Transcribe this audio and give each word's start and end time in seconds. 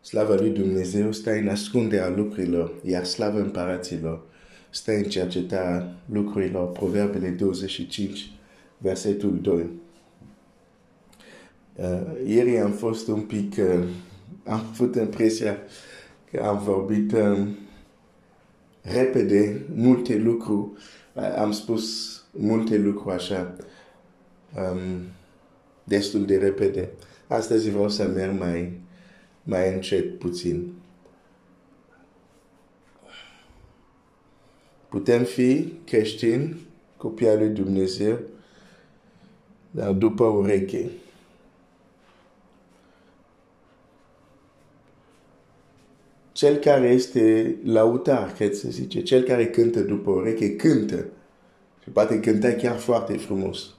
Slava 0.00 0.34
lui 0.34 0.50
Dumnezeu 0.50 1.12
stă 1.12 1.32
în 1.32 1.48
ascunderea 1.48 2.08
lucrurilor, 2.08 2.72
iar 2.84 3.04
slava 3.04 3.38
împăraților 3.38 4.22
stă 4.70 4.92
în 4.92 5.02
cercetarea 5.02 5.94
lucrurilor. 6.12 6.72
Proverbele 6.72 7.28
25, 7.28 8.30
versetul 8.78 9.38
2. 9.40 9.66
Uh, 11.74 12.00
ieri 12.26 12.58
am 12.58 12.70
fost 12.70 13.08
un 13.08 13.20
pic, 13.20 13.56
uh, 13.58 13.84
am 14.44 14.66
avut 14.70 14.94
impresia 14.94 15.58
că 16.30 16.42
am 16.42 16.58
vorbit 16.58 17.12
um, 17.12 17.56
repede 18.80 19.62
multe 19.74 20.16
lucruri, 20.16 20.70
uh, 21.14 21.34
am 21.36 21.52
spus 21.52 22.14
multe 22.30 22.78
lucruri 22.78 23.14
așa, 23.14 23.56
um, 24.56 24.78
destul 25.84 26.24
de 26.26 26.36
repede. 26.36 26.90
Astăzi 27.26 27.70
vreau 27.70 27.88
să 27.88 28.06
merg 28.06 28.38
mai, 28.38 28.80
mai 29.48 29.72
încet 29.74 30.18
puțin. 30.18 30.72
Putem 34.88 35.24
fi 35.24 35.72
creștini, 35.84 36.66
copii 36.96 37.28
al 37.28 37.38
lui 37.38 37.48
Dumnezeu, 37.48 38.18
dar 39.70 39.92
după 39.92 40.24
ureche. 40.24 40.90
Cel 46.32 46.56
care 46.56 46.88
este 46.88 47.56
lautar, 47.64 48.32
cred 48.32 48.54
să 48.54 48.68
zice, 48.70 49.02
cel 49.02 49.22
care 49.22 49.46
cântă 49.46 49.80
după 49.80 50.10
ureche, 50.10 50.56
cântă. 50.56 51.06
Și 51.82 51.90
poate 51.90 52.20
cânta 52.20 52.52
chiar 52.52 52.76
foarte 52.76 53.16
frumos. 53.16 53.74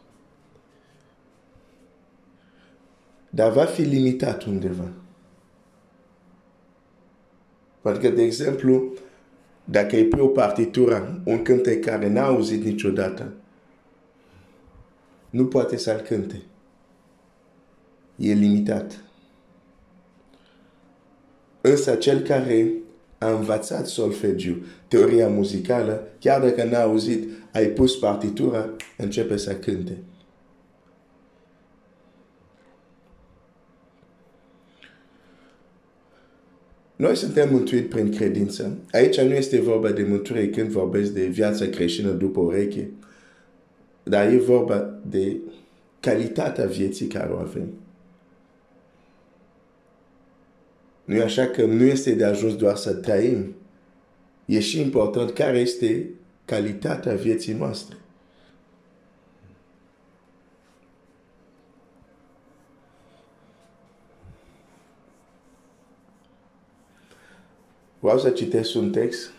Dar 3.29 3.51
va 3.51 3.65
fi 3.65 3.81
limitat 3.81 4.43
undeva. 4.43 4.91
Pentru 7.81 8.01
că, 8.01 8.09
de 8.09 8.21
exemplu, 8.21 8.93
dacă 9.63 9.95
e 9.95 10.03
pe 10.03 10.19
o 10.19 10.27
partitură, 10.27 11.21
un 11.25 11.41
cântec 11.41 11.85
care 11.85 12.09
n-a 12.09 12.25
auzit 12.25 12.63
niciodată, 12.63 13.33
nu 15.29 15.45
poate 15.45 15.77
să-l 15.77 15.99
cânte. 15.99 16.41
E 18.15 18.33
limitat. 18.33 19.03
Însă 21.61 21.95
cel 21.95 22.19
care 22.19 22.71
a 23.17 23.29
învățat 23.31 23.87
solfegiu, 23.87 24.65
teoria 24.87 25.27
muzicală, 25.27 26.07
chiar 26.19 26.41
dacă 26.41 26.63
n-a 26.63 26.81
auzit, 26.81 27.29
ai 27.53 27.65
pus 27.65 27.95
partitura, 27.95 28.69
începe 28.97 29.37
să 29.37 29.55
cânte. 29.55 29.97
Noi 36.99 37.15
suntem 37.15 37.49
mântuiți 37.51 37.87
prin 37.87 38.11
credință. 38.11 38.77
Aici 38.91 39.19
nu 39.19 39.33
este 39.33 39.61
vorba 39.61 39.91
de 39.91 40.03
mântuire 40.03 40.49
când 40.49 40.69
vorbesc 40.69 41.11
de 41.11 41.25
viața 41.25 41.65
creștină 41.65 42.11
după 42.11 42.39
ureche, 42.39 42.89
dar 44.03 44.33
e 44.33 44.37
vorba 44.37 44.99
de 45.09 45.37
calitatea 45.99 46.65
vieții 46.65 47.07
care 47.07 47.31
o 47.31 47.37
avem. 47.37 47.73
Nu 51.05 51.15
e 51.15 51.21
așa 51.21 51.47
că 51.47 51.65
nu 51.65 51.83
este 51.83 52.13
de 52.13 52.23
ajuns 52.23 52.55
doar 52.55 52.75
să 52.75 52.93
trăim. 52.93 53.55
E 54.45 54.59
și 54.59 54.79
important 54.79 55.31
care 55.31 55.57
este 55.59 56.09
calitatea 56.45 57.13
vieții 57.13 57.53
noastre. 57.53 57.95
Vreau 67.99 68.19
să 68.19 68.29
citesc 68.29 68.75
un 68.75 68.91
text. 68.91 69.31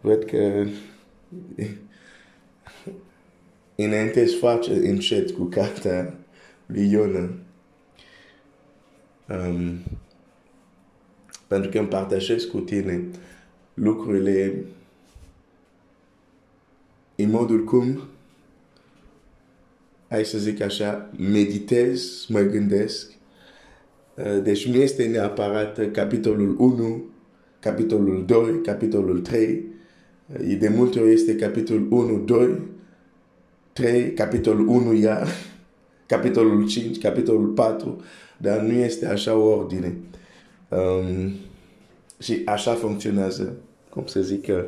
Văd 0.00 0.24
că 0.24 0.66
înainte 3.74 4.26
să 4.26 4.36
face 4.36 4.72
încet 4.72 5.30
cu 5.30 5.44
cartea 5.44 6.14
lui 6.66 6.90
Iona. 6.90 7.30
Um, 9.28 9.78
pentru 11.46 11.70
că 11.70 11.78
împărtășesc 11.78 12.48
cu 12.48 12.58
tine 12.58 13.08
lucrurile 13.74 14.64
în 17.16 17.30
modul 17.30 17.64
cum 17.64 18.00
hai 20.08 20.24
să 20.24 20.38
zic 20.38 20.60
așa, 20.60 21.10
meditez, 21.18 22.26
mă 22.28 22.40
gândesc. 22.40 23.12
Deci 24.42 24.66
nu 24.66 24.76
este 24.76 25.06
neapărat 25.06 25.90
capitolul 25.92 26.56
1, 26.58 27.04
capitolul 27.60 28.24
2, 28.26 28.60
capitolul 28.62 29.20
3. 29.20 29.64
De 30.58 30.68
multe 30.68 31.00
ori 31.00 31.12
este 31.12 31.34
capitolul 31.34 31.86
1, 31.90 32.18
2, 32.18 32.58
3, 33.72 34.12
capitolul 34.12 34.68
1 34.68 34.94
iar, 34.94 35.26
capitolul 36.06 36.66
5, 36.68 36.98
capitolul 36.98 37.46
4 37.46 38.02
dar 38.40 38.60
nu 38.60 38.72
este 38.72 39.06
așa 39.06 39.34
o 39.34 39.48
ordine. 39.48 39.96
Um, 40.68 41.32
și 42.18 42.42
așa 42.44 42.74
funcționează, 42.74 43.56
cum 43.88 44.06
să 44.06 44.20
zic, 44.20 44.46
uh, 44.48 44.64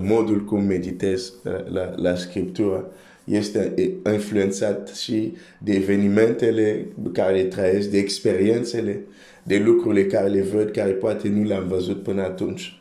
modul 0.00 0.44
cum 0.44 0.64
meditez 0.64 1.32
uh, 1.44 1.72
la, 1.72 1.92
la 1.96 2.14
scriptură 2.14 2.90
este 3.26 3.74
influențat 4.12 4.88
și 4.88 5.32
de 5.58 5.72
evenimentele 5.72 6.86
care 7.12 7.44
trăiesc, 7.44 7.88
de 7.88 7.98
experiențele, 7.98 9.04
de 9.42 9.58
lucrurile 9.58 10.06
care 10.06 10.28
le 10.28 10.42
văd, 10.42 10.70
care 10.70 10.90
poate 10.90 11.28
nu 11.28 11.42
le-am 11.42 11.68
văzut 11.68 12.02
până 12.02 12.22
atunci. 12.22 12.80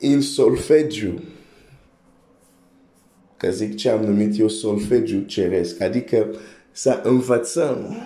în 0.00 0.20
solfegiu, 0.20 1.22
că 3.36 3.50
zic 3.50 3.76
ce 3.76 3.90
am 3.90 4.04
numit 4.04 4.38
eu 4.38 4.48
solfegiu 4.48 5.20
ceresc, 5.20 5.80
adică 5.80 6.34
să 6.72 7.00
învățăm 7.04 7.96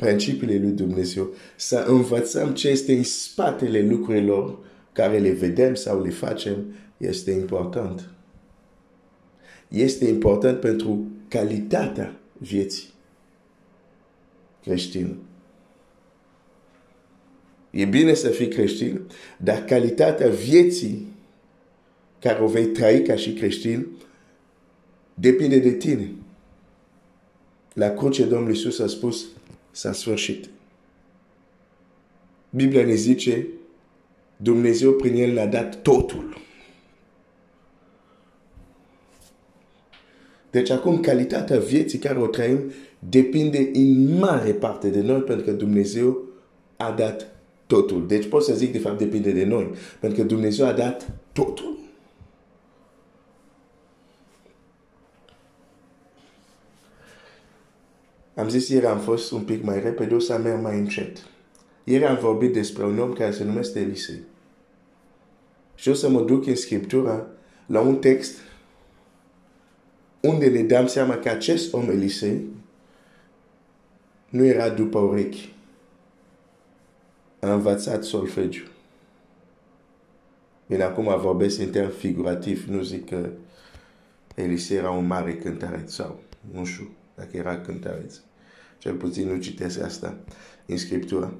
principiile 0.00 0.58
lui 0.58 0.70
Dumnezeu, 0.70 1.34
să 1.56 1.84
învățăm 1.88 2.54
ce 2.54 2.68
este 2.68 2.92
în 2.92 3.02
spatele 3.02 3.82
lucrurilor 3.82 4.58
care 4.92 5.18
le 5.18 5.30
vedem 5.30 5.74
sau 5.74 6.02
le 6.02 6.10
facem, 6.10 6.56
este 6.96 7.30
important. 7.30 8.10
Este 9.68 10.08
important 10.08 10.60
pentru 10.60 11.06
calitatea 11.28 12.20
vieții 12.38 12.88
creștină. 14.62 15.16
E 17.70 17.84
bine 17.84 18.14
să 18.14 18.28
fii 18.28 18.48
creștin, 18.48 19.00
dar 19.38 19.64
calitatea 19.64 20.28
vieții 20.28 21.06
care 22.20 22.42
o 22.42 22.46
vei 22.46 22.66
trăi 22.66 23.02
ca 23.02 23.16
și 23.16 23.32
creștin 23.32 23.86
depinde 25.14 25.58
de 25.58 25.72
tine. 25.72 26.12
La 27.72 27.90
cruce 27.90 28.24
Domnul 28.24 28.50
Iisus 28.50 28.78
a 28.78 28.86
spus, 28.86 29.24
s-a 29.70 29.92
sfârșit. 29.92 30.48
Biblia 32.50 32.84
ne 32.84 32.94
zice, 32.94 33.46
Dumnezeu 34.36 34.92
prin 34.92 35.14
El 35.14 35.38
a 35.38 35.46
dat 35.46 35.82
totul. 35.82 36.38
Deci 40.50 40.70
acum 40.70 41.00
calitatea 41.00 41.58
vieții 41.58 41.98
care 41.98 42.18
o 42.18 42.26
trăim 42.26 42.72
depinde 42.98 43.70
în 43.72 44.18
mare 44.18 44.52
parte 44.52 44.88
de 44.88 45.00
noi 45.00 45.20
pentru 45.20 45.44
că 45.44 45.52
Dumnezeu 45.52 46.22
a 46.76 46.90
dat 46.90 47.32
totul. 47.66 48.06
Deci 48.06 48.28
pot 48.28 48.42
să 48.42 48.54
zic 48.54 48.72
de 48.72 48.78
fapt 48.78 48.98
depinde 48.98 49.30
de 49.30 49.44
noi. 49.44 49.70
Pentru 50.00 50.20
că 50.20 50.26
Dumnezeu 50.26 50.66
a 50.66 50.72
dat 50.72 51.12
totul. 51.32 51.79
Am 58.40 58.48
zis 58.48 58.68
ieri 58.68 58.86
am 58.86 58.98
fost 58.98 59.30
un 59.30 59.42
pic 59.42 59.62
mai 59.62 59.80
repede, 59.80 60.14
o 60.14 60.18
să 60.18 60.38
merg 60.38 60.62
mai 60.62 60.78
încet. 60.78 61.18
Ieri 61.84 62.04
am 62.04 62.18
vorbit 62.18 62.52
despre 62.52 62.84
un 62.84 62.98
om 62.98 63.12
care 63.12 63.30
se 63.30 63.44
numește 63.44 63.80
Elisei. 63.80 64.20
Și 65.74 65.88
o 65.88 65.94
să 65.94 66.08
mă 66.08 66.22
duc 66.22 66.46
în 66.46 66.56
Scriptură 66.56 67.30
la 67.66 67.80
un 67.80 67.98
text 67.98 68.38
unde 70.20 70.48
ne 70.48 70.62
dăm 70.62 70.86
seama 70.86 71.16
că 71.16 71.28
acest 71.28 71.72
om 71.72 71.90
Elisei 71.90 72.44
nu 74.28 74.44
era 74.44 74.68
după 74.68 74.98
urechi 74.98 75.54
a 77.40 77.52
învățat 77.52 78.04
solfegiu. 78.04 78.64
Bine, 80.66 80.82
acum 80.82 81.20
vorbesc 81.20 81.60
intern 81.60 81.90
figurativ, 81.90 82.64
nu 82.68 82.82
zic 82.82 83.08
că 83.08 83.28
Elisei 84.34 84.76
era 84.76 84.90
un 84.90 85.06
mare 85.06 85.36
cântăreț 85.36 85.92
sau 85.92 86.20
nu 86.52 86.64
știu 86.64 86.90
dacă 87.14 87.36
era 87.36 87.60
cântăreț. 87.60 88.20
Cel 88.80 88.94
puțin 88.94 89.28
nu 89.28 89.40
citesc 89.40 89.80
asta 89.80 90.16
în 90.66 90.76
Scriptura. 90.76 91.32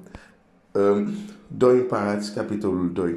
Doi 0.71 1.07
2 1.47 1.77
Împărați, 1.77 2.33
capitolul 2.33 2.91
2. 2.91 3.15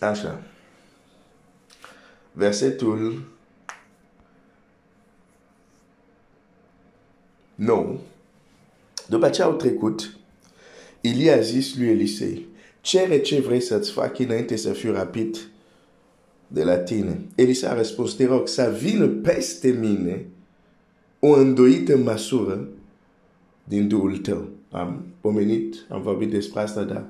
Așa. 0.00 0.42
Versetul 2.32 3.22
9. 7.54 7.98
După 9.08 9.30
ce 9.30 9.42
au 9.42 9.52
trecut, 9.52 10.16
Ilie 11.00 11.32
a 11.32 11.40
zis 11.40 11.76
lui 11.76 11.88
Elisei, 11.88 12.46
Cere 12.80 13.20
ce 13.20 13.40
vrei 13.40 13.60
să-ți 13.60 13.90
fac 13.90 14.18
înainte 14.18 14.56
să 14.56 14.72
fiu 14.72 14.92
rapid 14.92 15.48
de 16.46 16.64
la 16.64 16.76
tine. 16.76 17.20
Elisa 17.34 17.70
a 17.70 17.74
răspuns, 17.74 18.12
te 18.12 18.26
rog, 18.26 18.48
să 18.48 18.76
vină 18.82 19.06
peste 19.06 19.68
mine 19.68 20.26
o 21.18 21.28
îndoită 21.28 21.96
măsură 21.96 22.68
din 23.64 23.88
Duhul 23.88 24.16
tău. 24.16 24.48
Am 24.70 25.04
pomenit, 25.20 25.74
am 25.88 26.02
vorbit 26.02 26.30
despre 26.30 26.60
asta, 26.60 26.82
dar 26.82 27.06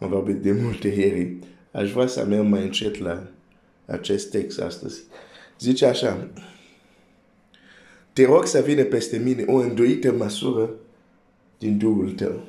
am 0.00 0.08
vorbit 0.08 0.36
de 0.36 0.52
multe 0.52 0.88
ieri. 0.88 1.36
Aș 1.72 1.92
vrea 1.92 2.06
să 2.06 2.24
merg 2.24 2.46
mai 2.46 2.62
încet 2.62 2.98
la 2.98 3.26
acest 3.86 4.30
text 4.30 4.60
astăzi. 4.60 5.02
Zice 5.58 5.86
așa, 5.86 6.28
te 8.12 8.24
rog 8.24 8.46
să 8.46 8.60
vină 8.60 8.84
peste 8.84 9.18
mine 9.18 9.44
o 9.46 9.54
îndoită 9.54 10.12
măsură 10.12 10.70
din 11.58 11.78
Duhul 11.78 12.10
tău. 12.10 12.40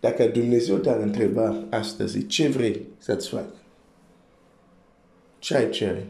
Dacă 0.00 0.26
Dumnezeu 0.26 0.76
te-ar 0.76 1.00
întreba 1.00 1.64
astăzi, 1.70 2.26
ce 2.26 2.48
vrei 2.48 2.86
să-ți 2.98 3.28
fac? 3.28 3.46
Ce 5.48 5.56
ai 5.56 5.70
cere? 5.70 6.06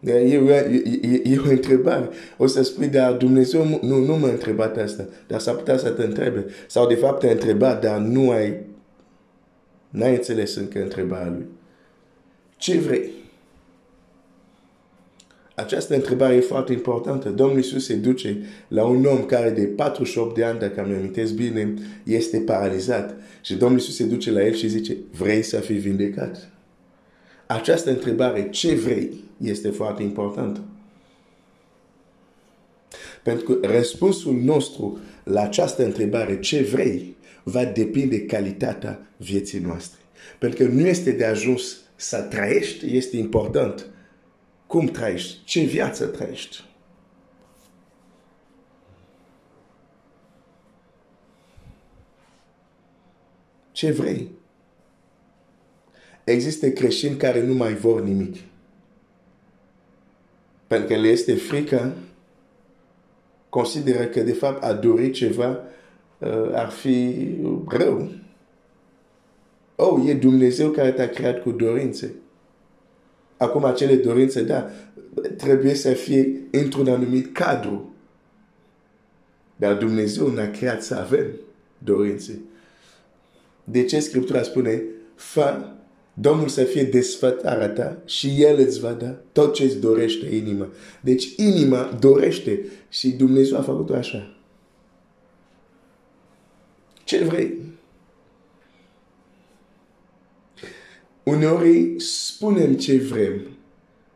E, 0.00 0.12
e, 0.12 1.22
e 1.24 1.38
o 1.38 1.50
întrebare. 1.50 2.08
O 2.36 2.46
să 2.46 2.62
spui, 2.62 2.86
dar 2.86 3.12
Dumnezeu 3.12 3.64
nu, 3.82 3.96
nu 3.96 4.16
m-a 4.18 4.28
întrebat 4.28 4.76
asta. 4.76 5.06
Dar 5.26 5.40
s-ar 5.40 5.54
putea 5.54 5.76
să 5.76 5.90
te 5.90 6.02
întrebe. 6.02 6.46
Sau 6.66 6.86
de 6.86 6.94
fapt 6.94 7.20
te-a 7.20 7.30
întrebat, 7.30 7.82
dar 7.82 7.98
nu 7.98 8.30
ai 8.30 8.56
n-ai 9.88 10.14
înțeles 10.14 10.54
încă 10.54 10.82
întrebarea 10.82 11.32
lui. 11.32 11.46
Ce 12.56 12.78
vrei? 12.78 13.10
Această 15.58 15.94
întrebare 15.94 16.34
e 16.34 16.40
foarte 16.40 16.72
importantă. 16.72 17.28
Domnul 17.28 17.56
Iisus 17.56 17.84
se 17.84 17.94
duce 17.94 18.38
la 18.68 18.84
un 18.84 19.04
om 19.04 19.24
care 19.24 19.50
de 19.50 19.62
48 19.62 20.34
de 20.34 20.44
ani, 20.44 20.58
dacă 20.58 20.84
mi 20.88 20.94
amintesc 20.94 21.32
bine, 21.32 21.74
este 22.04 22.38
paralizat. 22.38 23.16
Și 23.42 23.54
Domnul 23.54 23.78
Iisus 23.78 23.94
se 23.94 24.04
duce 24.04 24.30
la 24.30 24.46
el 24.46 24.54
și 24.54 24.68
zice, 24.68 24.96
vrei 25.16 25.42
să 25.42 25.56
fii 25.56 25.78
vindecat? 25.78 26.50
Această 27.46 27.90
întrebare, 27.90 28.48
ce 28.50 28.74
vrei, 28.74 29.24
este 29.42 29.70
foarte 29.70 30.02
importantă. 30.02 30.60
Pentru 33.22 33.44
că 33.44 33.66
răspunsul 33.66 34.34
nostru 34.34 34.98
la 35.24 35.42
această 35.42 35.84
întrebare, 35.84 36.38
ce 36.40 36.62
vrei, 36.62 37.16
va 37.42 37.64
depinde 37.64 38.20
calitatea 38.20 39.06
vieții 39.16 39.58
noastre. 39.58 39.98
Pentru 40.38 40.64
că 40.64 40.70
nu 40.72 40.86
este 40.86 41.10
de 41.10 41.24
ajuns 41.24 41.76
să 41.96 42.16
trăiești, 42.16 42.96
este 42.96 43.16
important 43.16 43.86
cum 44.68 44.86
trăiești, 44.86 45.44
ce 45.44 45.60
viață 45.60 46.06
trăiești. 46.06 46.64
Ce 53.72 53.92
vrei? 53.92 54.30
Există 56.24 56.70
creștini 56.70 57.16
care 57.16 57.42
nu 57.42 57.54
mai 57.54 57.74
vor 57.74 58.02
nimic. 58.02 58.36
Pentru 60.66 60.88
că 60.88 61.00
le 61.00 61.08
este 61.08 61.34
frică, 61.34 61.96
consideră 63.48 64.04
că 64.04 64.20
de 64.20 64.32
fapt 64.32 64.62
a 64.62 64.72
dori 64.72 65.10
ceva 65.10 65.48
uh, 66.18 66.50
ar 66.52 66.68
fi 66.68 67.28
rău. 67.68 68.10
Oh, 69.76 70.02
e 70.06 70.14
Dumnezeu 70.14 70.70
care 70.70 70.92
te-a 70.92 71.08
creat 71.08 71.42
cu 71.42 71.50
dorințe. 71.50 72.14
Acum 73.38 73.64
acele 73.64 73.94
dorințe, 73.94 74.42
da, 74.42 74.70
trebuie 75.36 75.74
să 75.74 75.92
fie 75.92 76.40
într-un 76.50 76.88
anumit 76.88 77.32
cadru. 77.34 77.92
Dar 79.56 79.76
Dumnezeu 79.76 80.28
ne-a 80.28 80.50
creat 80.50 80.82
să 80.82 80.94
avem 80.94 81.26
dorințe. 81.78 82.40
De 83.64 83.84
ce 83.84 84.00
Scriptura 84.00 84.42
spune, 84.42 84.82
fa 85.14 85.78
Domnul 86.20 86.48
să 86.48 86.64
fie 86.64 86.82
desfătarea 86.82 87.68
ta 87.68 87.98
și 88.04 88.42
El 88.42 88.58
îți 88.58 88.80
va 88.80 88.92
da 88.92 89.16
tot 89.32 89.54
ce 89.54 89.64
îți 89.64 89.78
dorește 89.78 90.34
inima. 90.34 90.68
Deci 91.00 91.34
inima 91.36 91.96
dorește 92.00 92.64
și 92.88 93.08
Dumnezeu 93.08 93.58
a 93.58 93.62
făcut 93.62 93.90
așa. 93.90 94.36
Ce 97.04 97.24
vrei? 97.24 97.58
Uneori 101.28 102.00
spunem 102.00 102.74
ce 102.74 102.96
vrem. 102.96 103.40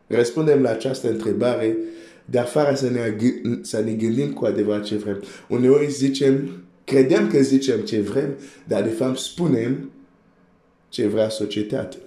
Răspundem 0.07 0.61
la 0.61 0.69
această 0.69 1.09
întrebare, 1.09 1.77
dar 2.25 2.45
fără 2.45 2.75
să 2.75 2.89
ne, 2.89 3.15
să 3.61 3.81
ne 3.81 3.91
gândim 3.91 4.33
cu 4.33 4.45
adevărat 4.45 4.83
ce 4.83 4.95
vrem. 4.95 5.23
Uneori 5.49 5.91
zicem, 5.91 6.63
credem 6.83 7.29
că 7.29 7.41
zicem 7.41 7.79
ce 7.79 8.01
vrem, 8.01 8.37
dar 8.67 8.83
de 8.83 8.89
fapt 8.89 9.17
spunem 9.17 9.91
ce 10.89 11.07
vrea 11.07 11.29
societatea. 11.29 11.99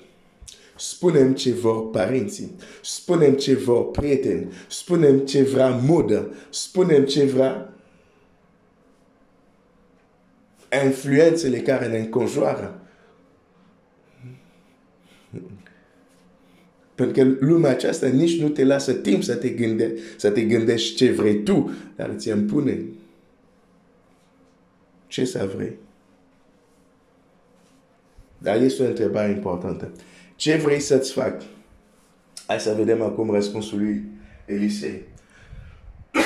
Spunem 0.77 1.35
ce 1.35 1.53
vor 1.53 1.91
părinții, 1.91 2.57
spunem 2.83 3.35
ce 3.35 3.55
vor 3.55 3.91
prieteni, 3.91 4.53
spunem 4.69 5.19
ce 5.19 5.43
vrea 5.43 5.69
modă, 5.69 6.35
spunem 6.51 7.05
ce 7.05 7.25
vrea 7.25 7.75
influențele 10.85 11.59
care 11.59 11.87
ne 11.87 11.99
înconjoară. 11.99 12.81
Pentru 16.95 17.23
că 17.23 17.37
lumea 17.41 17.71
aceasta 17.71 18.07
nici 18.07 18.41
nu 18.41 18.49
te 18.49 18.65
lasă 18.65 18.93
timp 18.93 19.23
să 19.23 19.35
te, 19.35 19.49
gânde, 19.49 19.93
să 20.17 20.31
te 20.31 20.43
gândești 20.43 20.97
ce 20.97 21.13
vrei 21.13 21.43
tu, 21.43 21.71
dar 21.97 22.09
îți 22.09 22.29
impune 22.29 22.85
ce 25.07 25.25
să 25.25 25.51
vrei. 25.55 25.77
Dar 28.39 28.61
este 28.61 28.83
o 28.83 28.87
întrebare 28.87 29.31
importantă. 29.31 29.93
Ce 30.37 30.57
vrei 30.57 30.81
să-ți 30.81 31.13
fac? 31.13 31.43
Hai 32.47 32.61
să 32.61 32.75
vedem 32.77 33.03
acum 33.03 33.31
răspunsul 33.31 33.79
lui 33.79 34.05
Elisei. 34.47 35.03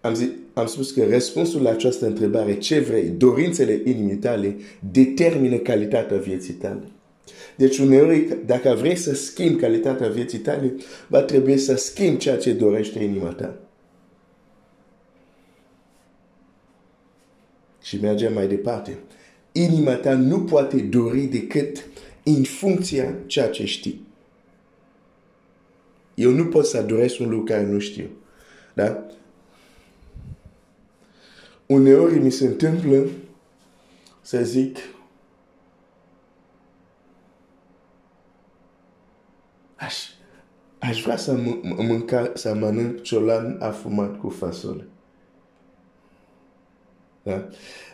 Am, 0.00 0.14
zi, 0.14 0.32
am 0.54 0.66
spus 0.66 0.90
că 0.90 1.04
răspunsul 1.08 1.62
la 1.62 1.70
această 1.70 2.06
întrebare, 2.06 2.58
ce 2.58 2.80
vrei, 2.80 3.08
dorințele 3.08 3.80
inimii 3.84 4.16
tale, 4.16 4.56
determină 4.92 5.56
calitatea 5.56 6.16
vieții 6.16 6.54
tale. 6.54 6.82
Deci 7.56 7.78
uneori, 7.78 8.36
dacă 8.46 8.74
vrei 8.78 8.96
să 8.96 9.14
schimbi 9.14 9.60
calitatea 9.60 10.08
vieții 10.08 10.38
tale, 10.38 10.74
va 11.08 11.22
trebui 11.22 11.58
să 11.58 11.74
schimbi 11.74 12.18
ceea 12.18 12.36
ce 12.36 12.52
dorește 12.52 13.02
inima 13.02 13.28
ta. 13.28 13.58
Și 17.82 18.00
mergem 18.00 18.32
mai 18.32 18.48
departe. 18.48 18.98
Inima 19.52 19.94
ta 19.94 20.14
nu 20.14 20.40
poate 20.40 20.76
dori 20.76 21.20
decât 21.20 21.86
în 22.22 22.42
funcția 22.42 23.14
ceea 23.26 23.48
ce 23.48 23.64
știi. 23.64 24.06
Eu 26.14 26.30
nu 26.30 26.46
pot 26.46 26.66
să 26.66 26.82
doresc 26.82 27.20
un 27.20 27.28
lucru 27.28 27.44
care 27.44 27.66
nu 27.66 27.78
știu. 27.78 28.10
Da? 28.74 29.06
Uneori 31.66 32.18
mi 32.18 32.30
se 32.30 32.46
întâmplă 32.46 33.06
să 34.20 34.42
zic 34.42 34.78
aș, 39.76 39.94
aș 40.78 41.02
vrea 41.02 41.16
să 41.16 41.36
mânca, 41.62 42.30
să 42.34 42.54
mănânc 42.54 43.02
ciolan 43.02 43.56
afumat 43.60 44.18
cu 44.18 44.28
fasole. 44.28 44.88
Da? 47.22 47.48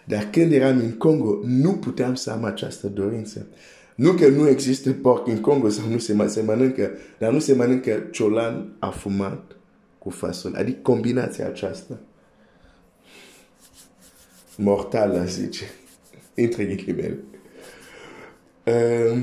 Dar 0.05 0.29
când 0.31 0.53
eram 0.53 0.79
în 0.79 0.93
Congo, 0.97 1.39
nu 1.45 1.73
puteam 1.73 2.15
să 2.15 2.31
am 2.31 2.45
această 2.45 2.87
dorință. 2.87 3.47
Nu 3.95 4.13
că 4.13 4.29
nu 4.29 4.49
există 4.49 4.93
porc 4.93 5.27
în 5.27 5.41
Congo 5.41 5.69
sau 5.69 5.89
nu 5.89 5.99
se, 5.99 6.27
se 6.27 6.43
mănâncă, 6.43 6.91
dar 7.19 7.33
nu 7.33 7.39
se 7.39 7.55
mănâncă 7.55 8.09
ciolan 8.11 8.77
afumat 8.79 9.57
cu 9.99 10.11
fasole. 10.11 10.59
Adică 10.59 10.79
combinația 10.83 11.47
aceasta. 11.47 11.99
Mortală, 14.63 15.25
zice. 15.25 15.65
Între 16.35 16.65
ghilimele. 16.65 17.19
Uh, 18.67 19.23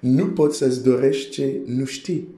nu 0.00 0.26
poți 0.26 0.56
să-ți 0.58 0.82
dorești 0.82 1.30
ce 1.30 1.60
nu 1.66 1.84
știi. 1.84 2.28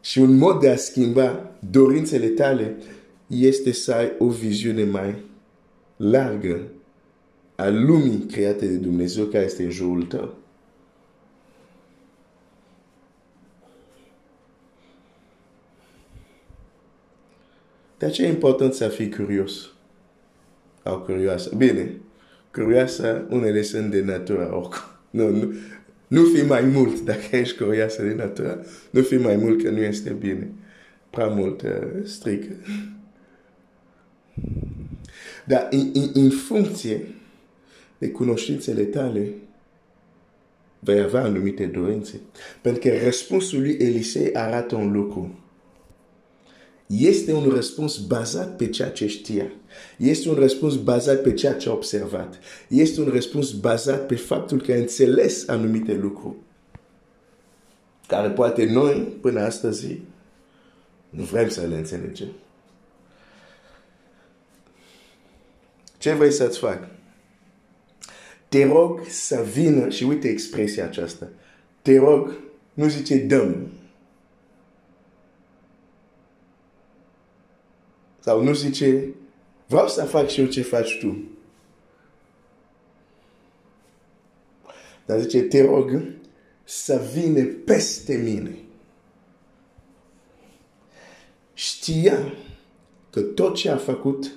Și 0.00 0.18
un 0.18 0.36
mod 0.36 0.60
de 0.60 0.68
a 0.68 0.76
schimba 0.76 1.56
dorințele 1.70 2.28
tale 2.28 2.76
este 3.26 3.72
să 3.72 3.92
ai 3.92 4.12
o 4.18 4.28
viziune 4.28 4.84
mai 4.84 5.24
largă 5.96 6.60
a 7.56 7.68
lumii 7.68 8.26
create 8.26 8.66
de 8.66 8.76
Dumnezeu 8.76 9.24
care 9.24 9.44
este 9.44 9.62
în 9.62 9.70
jurul 9.70 10.02
tău. 10.02 10.34
De 17.98 18.06
aceea 18.06 18.28
e 18.28 18.32
important 18.32 18.72
să 18.72 18.88
fii 18.88 19.10
curios. 19.10 19.70
Sau 20.82 20.98
curioasă. 20.98 21.54
Bine, 21.56 21.92
curioasă, 22.52 23.26
unele 23.30 23.62
sunt 23.62 23.90
de 23.90 24.02
natură 24.02 24.54
oricum. 24.54 24.80
Nu, 25.10 25.30
nu, 25.30 25.52
nu 26.06 26.24
fi 26.24 26.42
mai 26.42 26.62
mult 26.62 27.00
dacă 27.00 27.36
ești 27.36 27.62
curioasă 27.62 28.02
de 28.02 28.14
natură. 28.14 28.64
Nu 28.90 29.02
fi 29.02 29.16
mai 29.16 29.36
mult 29.36 29.62
că 29.62 29.70
nu 29.70 29.78
este 29.78 30.10
bine. 30.10 30.50
Prea 31.10 31.26
mult 31.26 31.62
uh, 31.62 31.70
strică. 32.04 32.52
Dar 35.44 35.68
în, 35.70 35.90
în, 35.94 36.10
în 36.14 36.30
funcție 36.30 37.00
de 37.98 38.10
cunoștințele 38.10 38.82
tale, 38.82 39.28
vei 40.78 41.00
avea 41.00 41.22
anumite 41.22 41.64
dorințe. 41.66 42.20
Pentru 42.60 42.88
că 42.88 42.96
răspunsul 43.04 43.60
lui 43.60 43.76
Elisei 43.80 44.34
arată 44.34 44.74
un 44.76 44.92
lucru. 44.92 45.38
Este 46.86 47.32
un 47.32 47.48
răspuns 47.48 47.98
bazat 47.98 48.56
pe 48.56 48.68
ceea 48.68 48.90
ce 48.90 49.06
știa. 49.06 49.52
Este 49.96 50.28
un 50.28 50.34
răspuns 50.34 50.76
bazat 50.76 51.22
pe 51.22 51.32
ceea 51.32 51.54
ce 51.54 51.68
a 51.68 51.72
observat. 51.72 52.38
Este 52.68 53.00
un 53.00 53.08
răspuns 53.08 53.50
bazat 53.50 54.06
pe 54.06 54.16
faptul 54.16 54.60
că 54.60 54.72
a 54.72 54.76
înțeles 54.76 55.48
anumite 55.48 55.94
lucruri. 55.94 56.36
Care 58.06 58.30
poate 58.30 58.64
noi, 58.64 59.16
până 59.20 59.40
astăzi, 59.40 59.98
nu 61.10 61.22
vrem 61.22 61.48
să 61.48 61.66
le 61.66 61.76
înțelegem. 61.76 62.28
Ce 65.98 66.12
vrei 66.12 66.32
să-ți 66.32 66.58
fac? 66.58 66.88
Te 68.48 68.66
rog 68.66 69.00
să 69.08 69.44
vină, 69.52 69.88
și 69.88 70.04
uite 70.04 70.28
expresia 70.28 70.84
aceasta, 70.84 71.28
te 71.82 71.98
rog, 71.98 72.38
nu 72.74 72.88
zice 72.88 73.16
dăm. 73.16 73.70
Sau 78.26 78.42
nu 78.42 78.54
zice, 78.54 79.14
vreau 79.66 79.88
să 79.88 80.04
fac 80.04 80.28
și 80.28 80.40
eu 80.40 80.46
ce 80.46 80.62
faci 80.62 80.98
tu. 80.98 81.16
Dar 85.06 85.20
zice, 85.20 85.42
te 85.42 85.64
rog 85.64 86.02
să 86.64 87.08
vină 87.14 87.44
peste 87.44 88.16
mine. 88.16 88.58
Știa 91.54 92.34
că 93.10 93.20
tot 93.20 93.54
ce 93.54 93.70
a 93.70 93.76
făcut 93.76 94.32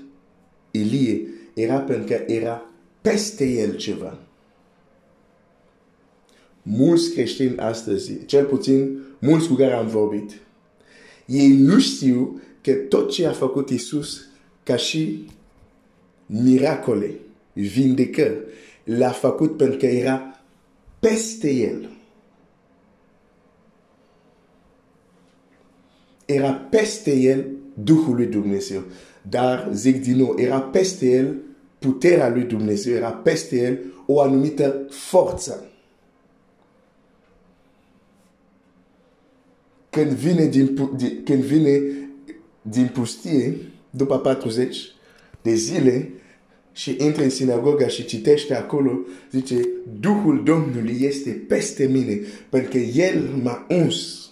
Elie 0.71 1.27
era 1.53 1.79
pentru 1.79 2.05
că 2.05 2.31
era 2.31 2.69
peste 3.01 3.45
el 3.45 3.75
ceva. 3.75 4.17
Mulți 6.61 7.11
creștini 7.11 7.57
astăzi, 7.57 8.25
cel 8.25 8.45
puțin 8.45 9.03
mulți 9.19 9.47
cu 9.47 9.53
care 9.53 9.73
am 9.73 9.87
vorbit, 9.87 10.39
ei 11.25 11.49
nu 11.49 11.79
știu 11.79 12.41
că 12.61 12.73
tot 12.73 13.11
ce 13.11 13.27
a 13.27 13.31
făcut 13.31 13.69
Isus 13.69 14.27
ca 14.63 14.75
și 14.75 15.27
miracole, 16.25 17.19
vindecări, 17.53 18.37
l-a 18.83 19.11
făcut 19.11 19.57
pentru 19.57 19.77
că 19.77 19.85
era 19.85 20.41
peste 20.99 21.51
el. 21.51 21.89
Era 26.25 26.53
peste 26.53 27.11
el 27.15 27.45
Duhul 27.73 28.15
lui 28.15 28.25
Dumnezeu. 28.25 28.83
Dar, 29.29 29.69
zic 29.73 30.01
din 30.01 30.17
nou, 30.17 30.35
era 30.37 30.61
peste 30.61 31.09
el 31.09 31.35
puterea 31.79 32.29
lui 32.29 32.43
Dumnezeu, 32.43 32.93
era 32.93 33.11
peste 33.11 33.57
el 33.57 33.79
o 34.05 34.21
anumită 34.21 34.85
forță. 34.89 35.63
Când 39.89 40.11
vine 40.11 40.45
din, 40.45 40.75
când 41.23 41.43
vine 41.43 41.81
din 42.69 42.87
pustie, 42.93 43.57
după 43.89 44.19
40 44.19 44.91
de 45.41 45.53
zile, 45.53 46.11
și 46.71 46.95
intră 46.99 47.23
în 47.23 47.29
sinagoga 47.29 47.87
și 47.87 48.05
citește 48.05 48.55
acolo, 48.55 48.99
zice, 49.31 49.69
Duhul 49.99 50.43
Domnului 50.43 50.97
este 50.99 51.29
peste 51.47 51.87
mine, 51.87 52.19
pentru 52.49 52.71
că 52.71 52.77
El 52.77 53.29
m-a 53.43 53.65
uns 53.69 54.29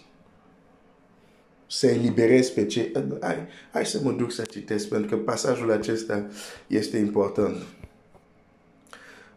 să 1.67 1.88
eliberez 1.88 2.50
pe 2.50 2.65
cei... 2.65 2.91
Hai, 3.22 3.36
hai 3.72 3.86
să 3.86 4.00
mă 4.03 4.12
duc 4.12 4.32
să 4.32 4.41
citesc, 4.41 4.88
pentru 4.88 5.15
că 5.15 5.24
pasajul 5.24 5.72
acesta 5.72 6.27
este 6.67 6.98
important. 6.98 7.56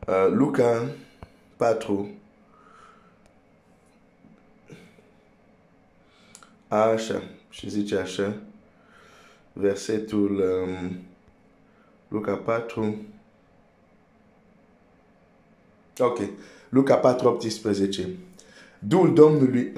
Uh, 0.07 0.33
Luca 0.33 0.90
4 1.57 2.09
Așa, 6.69 7.23
și 7.49 7.71
zice 7.71 7.97
așa, 7.97 8.42
versetul 9.52 10.30
um, 10.30 10.99
Luca 12.09 12.35
4 12.35 13.04
Ok, 15.99 16.21
Luca 16.69 16.97
4, 16.97 17.28
18. 17.28 18.09
Duhul 18.78 19.14
Domnului 19.14 19.73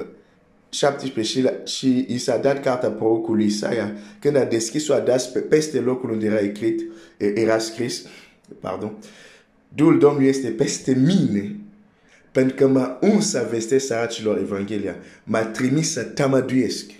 17 0.68 1.32
și, 1.32 1.50
și 1.64 2.06
i 2.08 2.18
s-a 2.18 2.36
dat 2.36 2.62
cartea 2.62 2.90
prorocului 2.90 3.44
Isaia. 3.44 3.92
Când 4.18 4.36
a 4.36 4.44
deschis-o 4.44 4.94
a 4.94 4.98
dat 4.98 5.32
peste 5.48 5.80
locul 5.80 6.10
unde 6.10 6.26
era 6.26 6.38
scris, 6.38 6.82
era 7.16 7.58
scris, 7.58 8.06
pardon, 8.60 8.96
Duhul 9.68 9.98
Domnului 9.98 10.28
este 10.28 10.48
peste 10.48 10.94
mine 10.94 11.56
pentru 12.32 12.54
că 12.56 12.68
m-a 12.68 12.98
uns 13.00 13.30
să 13.30 13.48
vestesc 13.50 13.86
săracilor 13.86 14.38
Evanghelia, 14.38 14.96
m-a 15.24 15.44
trimis 15.44 15.92
să 15.92 16.02
tamaduiesc 16.02 16.90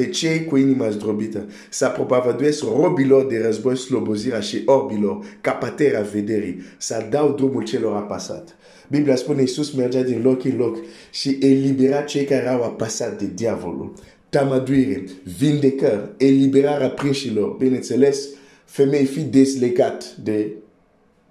pe 0.00 0.08
cei 0.08 0.44
cu 0.44 0.56
inima 0.56 0.90
zdrobită, 0.90 1.48
să 1.70 1.88
propovăduiesc 1.94 2.62
robilor 2.62 3.26
de 3.26 3.40
război 3.44 3.76
slobozirea 3.76 4.40
și 4.40 4.62
orbilor 4.64 5.38
capaterea 5.40 6.00
vederii, 6.00 6.62
să 6.78 7.06
dau 7.10 7.32
drumul 7.32 7.64
celor 7.64 7.96
apasat. 7.96 8.56
Biblia 8.88 9.16
spune 9.16 9.40
Iisus 9.40 9.70
mergea 9.70 10.02
din 10.02 10.22
loc 10.22 10.44
în 10.44 10.56
loc 10.56 10.76
și 11.10 11.38
elibera 11.40 12.00
cei 12.00 12.24
care 12.24 12.48
au 12.48 12.62
apasat 12.62 13.18
de 13.18 13.30
diavolul. 13.34 13.92
Tamaduire, 14.28 15.04
vindecări, 15.38 16.10
eliberarea 16.16 16.90
prinșilor. 16.90 17.56
Bineînțeles, 17.56 18.28
femei 18.64 19.04
fi 19.04 19.20
deslegat 19.20 20.16
de 20.22 20.52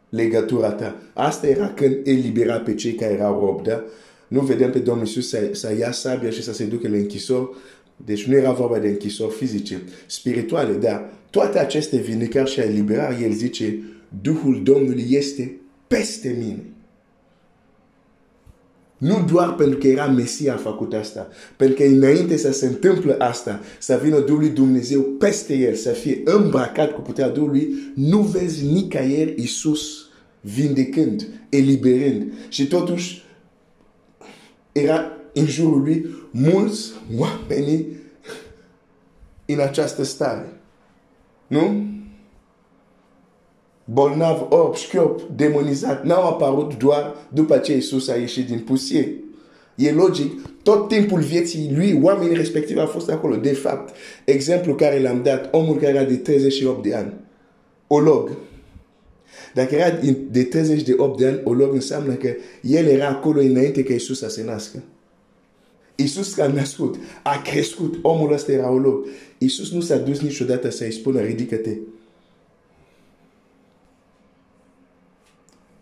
legătura 0.10 0.72
ta. 0.72 1.02
Asta 1.14 1.48
era 1.48 1.68
când 1.68 1.98
elibera 2.04 2.58
pe 2.58 2.74
cei 2.74 2.94
care 2.94 3.14
erau 3.14 3.40
rob, 3.46 3.64
da? 3.64 3.84
Nu 4.30 4.40
vedem 4.40 4.72
pe 4.72 4.80
Domnul 4.80 5.06
Iisus 5.06 5.30
să, 5.30 5.50
să 5.52 5.76
ia 5.80 5.92
sabia 5.92 6.30
și 6.30 6.44
să 6.44 6.54
se 6.54 6.64
ducă 6.64 6.88
la 6.88 6.96
închisori. 6.96 7.50
Deci 8.06 8.26
nu 8.26 8.36
era 8.36 8.52
vorba 8.52 8.80
de 8.80 8.88
închisori 8.88 9.36
fizice, 9.36 9.82
spirituale, 10.06 10.74
dar 10.74 11.14
toate 11.30 11.60
aceste 11.60 11.98
vindecări 11.98 12.50
și 12.50 12.60
eliberări, 12.60 13.24
el 13.24 13.32
zice, 13.32 13.80
Duhul 14.22 14.64
Domnului 14.64 15.06
este 15.10 15.60
peste 15.88 16.36
mine. 16.40 16.64
Nu 18.98 19.26
doar 19.32 19.56
pentru 19.56 19.78
că 19.78 19.88
era 19.88 20.08
Mesia 20.08 20.54
a 20.54 20.58
făcut 20.58 20.94
asta, 20.94 21.28
pentru 21.58 21.76
că 21.76 21.84
înainte 21.84 22.38
să 22.38 22.52
se 22.52 22.66
întâmple 22.66 23.16
asta, 23.18 23.62
să 23.80 24.00
vină 24.04 24.20
Duhul 24.20 24.40
lui 24.40 24.50
Dumnezeu 24.50 25.02
peste 25.02 25.58
el, 25.58 25.76
să 25.76 25.90
fie 25.90 26.22
îmbrăcat 26.24 26.94
cu 26.94 27.02
puterea 27.02 27.32
Duhului, 27.32 27.74
nu 27.96 28.22
vezi 28.22 28.66
nicăieri 28.66 29.34
Iisus 29.38 30.10
vindecând, 30.42 31.28
eliberând. 31.50 32.34
Și 32.50 32.68
totuși, 32.68 33.24
era 34.72 35.12
în 35.34 35.46
jurul 35.46 35.82
lui 35.82 36.06
mulți 36.32 36.92
oameni 37.18 37.86
în 39.46 39.60
această 39.60 40.04
stare. 40.04 40.54
Nu? 41.48 41.88
bolnav, 43.94 44.46
orb, 44.50 44.76
șchiop, 44.76 45.22
demonizat, 45.36 46.04
n-au 46.04 46.28
apărut 46.28 46.78
doar 46.78 47.16
după 47.34 47.58
ce 47.58 47.76
Isus 47.76 48.08
a 48.08 48.16
ieșit 48.16 48.48
din 48.48 48.60
pusie. 48.60 49.14
E 49.76 49.92
logic, 49.92 50.32
tot 50.64 50.88
timpul 50.88 51.20
vieții 51.20 51.72
lui, 51.76 52.00
oamenii 52.02 52.36
respectivi 52.36 52.80
au 52.80 52.86
fost 52.86 53.10
acolo. 53.10 53.36
De 53.36 53.54
fapt, 53.54 53.96
exemplu 54.26 54.76
care 54.76 55.02
l-am 55.02 55.24
dat, 55.24 55.54
omul 55.54 55.76
care 55.76 55.94
era 55.94 56.04
de 56.04 56.16
38 56.16 56.84
de 56.84 56.96
ani, 56.96 57.14
olog. 57.88 58.30
Dacă 59.54 59.76
era 59.76 60.00
de 60.32 60.44
38 60.44 61.18
de 61.20 61.28
ani, 61.28 61.42
olog 61.44 61.74
înseamnă 61.74 62.14
că 62.14 62.34
el 62.62 62.86
era 62.86 63.08
acolo 63.08 63.40
înainte 63.40 63.84
ca 63.84 63.94
Isus 63.94 64.18
să 64.18 64.30
se 64.30 64.44
nască. 64.44 64.84
Isus 66.04 66.38
a 66.38 66.48
născut, 66.48 66.96
a 67.24 67.42
crescut, 67.42 68.00
omul 68.02 68.34
ăsta 68.34 68.52
era 68.52 68.72
olog. 68.72 69.06
Isus 69.38 69.72
nu 69.72 69.82
s-a 69.82 69.98
dus 69.98 70.20
niciodată 70.20 70.70
să-i 70.70 70.92
spună, 70.92 71.22
ridică-te. 71.22 71.78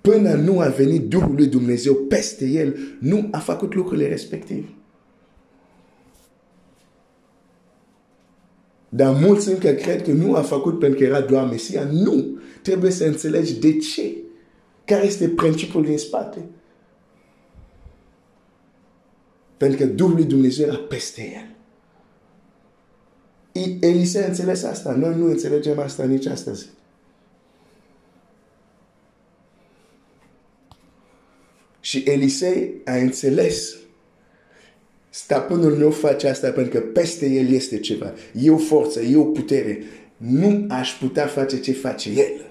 până 0.07 0.33
nu 0.33 0.59
a 0.59 0.67
venit 0.67 1.07
Duhul 1.07 1.35
lui 1.35 1.47
Dumnezeu 1.47 1.93
peste 1.93 2.45
el, 2.45 2.77
nu 2.99 3.27
a 3.31 3.37
făcut 3.37 3.75
lucrurile 3.75 4.07
respective. 4.07 4.69
Dar 8.89 9.15
mulți 9.21 9.49
încă 9.49 9.69
cred 9.69 10.01
că 10.01 10.11
nu 10.11 10.35
a 10.35 10.41
făcut 10.41 10.79
pentru 10.79 10.99
că 10.99 11.05
era 11.05 11.21
doar 11.21 11.49
Mesia. 11.49 11.87
Nu! 11.91 12.37
Trebuie 12.61 12.91
să 12.91 13.05
înțelegi 13.05 13.59
de 13.59 13.77
ce. 13.77 14.15
Care 14.85 15.05
este 15.05 15.29
principiul 15.29 15.83
din 15.83 15.97
spate? 15.97 16.45
Pentru 19.57 19.77
că 19.77 19.85
Duhul 19.85 20.13
lui 20.13 20.25
Dumnezeu 20.25 20.67
era 20.67 20.77
peste 20.77 21.21
el. 21.21 21.55
Elisei 23.79 24.23
a 24.23 24.27
înțeles 24.27 24.63
asta. 24.63 24.91
Noi 24.91 25.15
nu 25.15 25.25
înțelegem 25.25 25.79
asta 25.79 26.03
nici 26.03 26.25
astăzi. 26.25 26.65
Și 31.79 32.03
Elisei 32.05 32.73
a 32.85 32.95
înțeles 32.95 33.75
stăpânul 35.09 35.75
meu 35.75 35.91
face 35.91 36.27
asta 36.27 36.51
pentru 36.51 36.79
că 36.79 36.85
peste 36.85 37.29
el 37.29 37.51
este 37.51 37.79
ceva. 37.79 38.13
Eu 38.33 38.57
forță, 38.57 39.01
eu 39.01 39.31
putere. 39.31 39.83
Nu 40.17 40.65
aș 40.69 40.97
putea 40.99 41.27
face 41.27 41.59
ce 41.59 41.71
face 41.71 42.09
el 42.09 42.45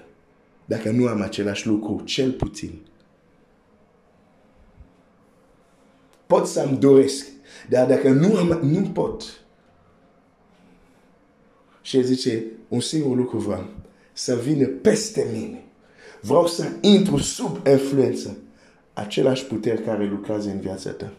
dacă 0.65 0.89
nu 0.89 1.07
am 1.07 1.21
același 1.21 1.67
lucru, 1.67 2.01
cel 2.05 2.31
puțin. 2.31 2.81
Pot 6.27 6.47
să-mi 6.47 6.77
doresc, 6.77 7.27
dar 7.69 7.87
dacă 7.87 8.09
nu, 8.09 8.35
am, 8.35 8.59
nu 8.61 8.81
pot. 8.81 9.23
Și 11.81 11.97
el 11.97 12.03
zice, 12.03 12.43
un 12.67 12.79
singur 12.79 13.17
lucru 13.17 13.37
vreau, 13.37 13.67
să 14.13 14.35
vină 14.35 14.67
peste 14.67 15.27
mine. 15.33 15.63
Vreau 16.21 16.47
să 16.47 16.67
intru 16.81 17.17
sub 17.17 17.67
influență 17.67 18.37
același 18.93 19.45
putere 19.45 19.81
care 19.81 20.05
lucrează 20.05 20.49
în 20.49 20.59
viața 20.59 20.89
ta. 20.89 21.13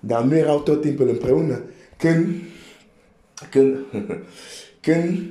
Dar 0.00 0.22
nu 0.22 0.36
erau 0.36 0.60
tot 0.60 0.80
timpul 0.80 1.08
împreună. 1.08 1.62
Când, 1.96 2.34
când, 3.50 3.76
când 4.86 5.30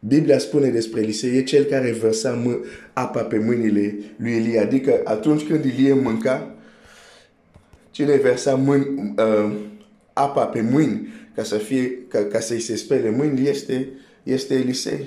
Biblia 0.00 0.38
spune 0.38 0.68
despre 0.68 1.00
Elisei, 1.00 1.36
e 1.36 1.42
cel 1.42 1.64
care 1.64 1.92
vărsa 1.92 2.60
apa 2.92 3.22
pe 3.22 3.38
mâinile 3.38 3.98
lui 4.16 4.32
Elie. 4.32 4.60
Adică 4.60 5.00
atunci 5.04 5.46
când 5.46 5.64
Elie 5.64 5.92
mânca, 5.92 6.54
cine 7.90 8.16
versa 8.16 8.54
mâini, 8.54 9.14
uh, 9.16 9.52
apa 10.12 10.44
pe 10.44 10.60
mâini 10.60 11.08
ca, 11.34 11.42
să 11.42 11.56
fie, 11.56 11.92
ca, 12.08 12.24
ca 12.24 12.40
să-i 12.40 12.60
se 12.60 12.76
spele 12.76 13.10
mâini 13.10 13.48
este, 13.48 13.88
este 14.22 14.54
Elisei. 14.54 15.04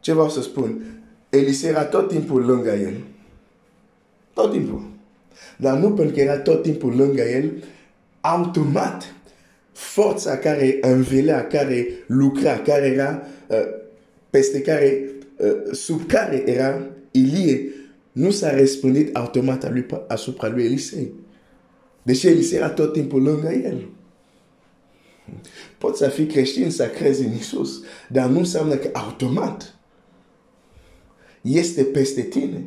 Ce 0.00 0.12
vreau 0.12 0.28
să 0.28 0.42
spun? 0.42 0.82
Elisei 1.28 1.68
era 1.68 1.84
tot 1.84 2.08
timpul 2.08 2.44
lângă 2.44 2.70
el. 2.70 2.94
Tot 4.34 4.52
timpul. 4.52 4.82
Dar 5.56 5.78
nu 5.78 5.92
pentru 5.92 6.14
că 6.14 6.20
era 6.20 6.38
tot 6.38 6.62
timpul 6.62 6.96
lângă 6.96 7.22
el, 7.22 7.52
automat 8.20 9.14
forța 9.80 10.38
care 10.38 10.78
învelea, 10.80 11.46
care 11.46 11.86
lucra, 12.06 12.58
care 12.58 12.86
era 12.86 13.22
uh, 13.48 13.56
peste 14.30 14.60
care, 14.60 15.10
uh, 15.36 15.72
sub 15.72 16.06
care 16.06 16.50
era 16.50 16.86
Ilie, 17.10 17.68
nu 18.12 18.30
s-a 18.30 18.56
răspândit 18.56 19.16
automat 19.16 19.72
lui, 19.72 19.86
asupra 20.08 20.48
lui 20.48 20.64
Elisei. 20.64 21.12
Deși 22.02 22.26
Elisei 22.26 22.58
era 22.58 22.70
tot 22.70 22.92
timpul 22.92 23.22
lângă 23.22 23.48
el. 23.48 23.88
Poți 25.78 25.98
să 25.98 26.08
fii 26.08 26.26
creștin, 26.26 26.70
să 26.70 26.88
crezi 26.88 27.24
în 27.24 27.32
Isus, 27.32 27.82
dar 28.08 28.28
nu 28.28 28.38
înseamnă 28.38 28.74
că 28.74 28.88
automat 28.92 29.74
este 31.40 31.84
peste 31.84 32.22
tine. 32.22 32.64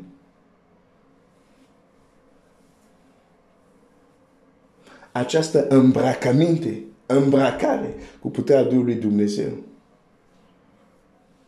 Această 5.11 5.67
îmbracăminte 5.67 6.83
îmbracare 7.13 7.95
cu 8.19 8.29
puterea 8.29 8.63
Duhului 8.63 8.95
Dumnezeu. 8.95 9.51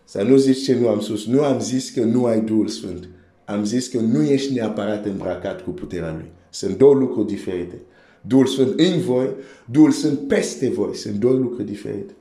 Să 0.04 0.22
nu 0.22 0.36
zici 0.36 0.64
ce 0.64 0.76
nu 0.76 0.88
am 0.88 1.00
spus. 1.00 1.26
Nu 1.26 1.44
am 1.44 1.60
zis 1.60 1.90
că 1.90 2.04
nu 2.04 2.26
ai 2.26 2.42
Duhul 2.42 2.68
Sfânt. 2.68 3.08
Am 3.46 3.64
zis 3.64 3.88
că 3.88 4.00
nu 4.00 4.24
ești 4.24 4.54
neapărat 4.54 5.06
îmbrăcat 5.06 5.64
cu 5.64 5.70
puterea 5.70 6.12
Lui. 6.12 6.32
Sunt 6.50 6.78
două 6.78 6.94
lucruri 6.94 7.28
diferite. 7.28 7.82
Duhul 8.22 8.46
Sfânt 8.46 8.80
în 8.80 9.00
voi, 9.00 9.30
Duhul 9.72 9.92
Sfânt 9.92 10.28
peste 10.28 10.70
voi. 10.70 10.96
Sunt 10.96 11.16
două 11.16 11.34
lucruri 11.34 11.66
diferite. 11.66 12.14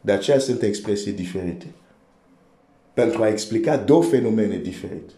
De 0.00 0.12
aceea 0.12 0.38
sunt 0.38 0.62
expresii 0.62 1.12
diferite. 1.12 1.66
Pentru 2.94 3.22
a 3.22 3.28
explica 3.28 3.76
două 3.76 4.02
fenomene 4.02 4.56
diferite. 4.56 5.12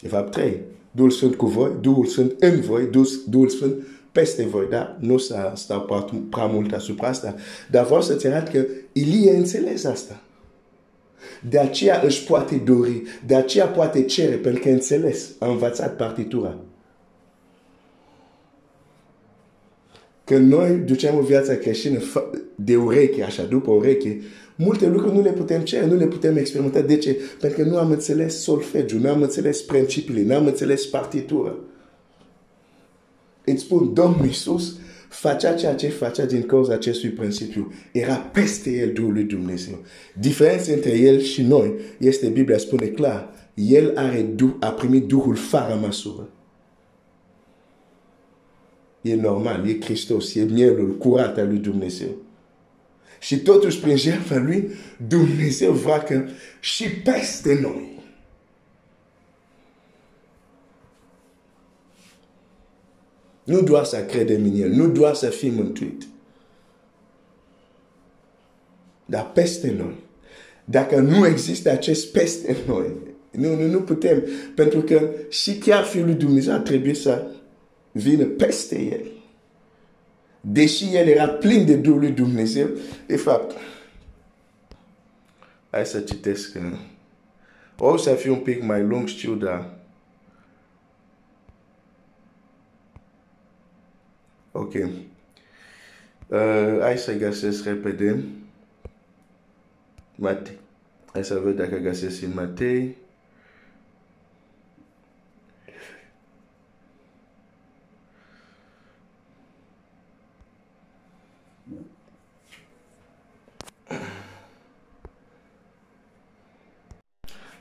De 0.00 0.08
fapt, 0.08 0.30
trei. 0.30 0.60
Duhul 0.90 1.10
Sfânt 1.10 1.34
cu 1.34 1.46
voi, 1.46 1.72
Duhul 1.80 2.06
Sfânt 2.06 2.34
în 2.38 2.60
voi, 2.60 2.88
Duhul 3.28 3.48
Sfânt 3.48 3.86
peste 4.12 4.42
voi, 4.42 4.66
da? 4.70 4.96
Nu 5.00 5.18
să 5.18 5.52
stau 5.54 6.04
prea 6.30 6.46
mult 6.46 6.72
asupra 6.72 7.08
asta, 7.08 7.34
dar 7.70 7.84
vreau 7.84 8.02
să-ți 8.02 8.26
arăt 8.26 8.48
că 8.48 8.66
Ilie 8.92 9.36
înțeles 9.36 9.84
asta. 9.84 10.20
De 11.48 11.58
aceea 11.58 12.02
își 12.04 12.24
poate 12.24 12.56
dori, 12.64 13.02
de 13.26 13.34
aceea 13.34 13.66
poate 13.66 14.04
cere, 14.04 14.34
pentru 14.34 14.62
că 14.62 14.68
înțeles, 14.68 15.30
a 15.38 15.46
învățat 15.46 15.96
partitura. 15.96 16.56
Când 20.24 20.52
noi 20.52 20.70
ducem 20.70 21.16
o 21.16 21.20
viață 21.20 21.56
creștină 21.56 21.98
de 22.54 22.76
ureche, 22.76 23.22
așa, 23.22 23.42
după 23.42 23.70
ureche, 23.70 24.20
multe 24.56 24.86
lucruri 24.86 25.14
nu 25.14 25.22
le 25.22 25.32
putem 25.32 25.60
cere, 25.60 25.86
nu 25.86 25.96
le 25.96 26.06
putem 26.06 26.36
experimenta. 26.36 26.80
De 26.80 26.96
ce? 26.96 27.16
Pentru 27.40 27.62
că 27.62 27.68
nu 27.68 27.76
am 27.76 27.90
înțeles 27.90 28.42
solfegiu, 28.42 28.98
nu 28.98 29.08
am 29.08 29.22
înțeles 29.22 29.62
principiile, 29.62 30.22
nu 30.22 30.34
am 30.34 30.46
înțeles 30.46 30.86
partitura 30.86 31.54
îți 33.50 33.62
spun, 33.62 33.94
Domnul 33.94 34.26
Iisus 34.26 34.76
facea 35.08 35.54
ceea 35.54 35.74
ce 35.74 35.88
facea 35.88 36.24
din 36.24 36.42
cauza 36.42 36.72
acestui 36.72 37.08
principiu. 37.08 37.72
Era 37.92 38.14
peste 38.14 38.70
el 38.70 38.92
Duhul 38.92 39.12
lui 39.12 39.24
Dumnezeu. 39.24 39.78
Diferența 40.14 40.72
între 40.72 40.98
el 40.98 41.20
și 41.20 41.42
noi 41.42 41.72
este, 41.98 42.28
Biblia 42.28 42.58
spune 42.58 42.86
clar, 42.86 43.34
el 43.54 43.92
are, 43.96 44.34
a 44.60 44.70
primit 44.70 45.06
Duhul 45.06 45.36
fără 45.36 45.78
măsură. 45.80 46.28
E 49.00 49.14
normal, 49.14 49.68
e 49.68 49.80
Hristos, 49.80 50.34
e 50.34 50.42
mielul 50.42 50.96
curat 50.96 51.38
al 51.38 51.46
lui 51.46 51.58
Dumnezeu. 51.58 52.08
Și 53.20 53.38
totuși, 53.38 53.80
prin 53.80 53.96
jertfa 53.96 54.36
lui, 54.36 54.70
Dumnezeu 55.08 55.72
vrea 55.72 55.98
că 55.98 56.24
și 56.60 56.90
peste 56.90 57.58
noi 57.62 57.99
Nu 63.44 63.62
doar 63.62 63.84
să 63.84 64.04
credem 64.04 64.44
în 64.44 64.60
El, 64.60 64.70
nu 64.70 64.88
doar 64.88 65.14
să 65.14 65.26
fim 65.26 65.54
mântuit. 65.54 66.02
Dar 69.06 69.30
peste 69.32 69.74
noi. 69.78 69.94
Dacă 70.64 71.00
nu 71.00 71.26
există 71.26 71.70
acest 71.70 72.12
peste 72.12 72.56
noi, 72.66 72.86
nu, 73.30 73.54
nu, 73.54 73.66
nu 73.66 73.80
putem. 73.80 74.22
Pentru 74.54 74.80
că 74.80 75.10
și 75.28 75.58
chiar 75.58 75.84
Fiul 75.84 76.04
lui 76.04 76.14
Dumnezeu 76.14 76.54
a 76.54 76.58
trebuit 76.58 76.96
să 76.96 77.26
vină 77.92 78.24
peste 78.24 78.82
El. 78.82 79.10
Deși 80.40 80.94
El 80.94 81.06
era 81.06 81.28
plin 81.28 81.66
de 81.66 81.74
Duhul 81.74 82.00
lui 82.00 82.10
Dumnezeu, 82.10 82.68
de 83.06 83.16
fapt, 83.16 83.56
hai 85.70 85.86
să 85.86 86.00
citesc. 86.00 86.58
O 87.78 87.96
să 87.96 88.14
fie 88.14 88.30
un 88.30 88.38
pic 88.38 88.62
mai 88.62 88.82
lung, 88.82 89.06
știu, 89.06 89.34
dar 89.34 89.79
Ok. 94.52 94.74
Uh, 94.74 94.90
hai 96.80 96.98
să 96.98 97.16
găsesc 97.16 97.64
repede. 97.64 98.24
Matei. 100.14 100.58
Hai 101.12 101.24
să 101.24 101.34
văd 101.34 101.56
dacă 101.56 101.76
găsesc 101.76 102.22
în 102.22 102.32
Matei. 102.34 102.96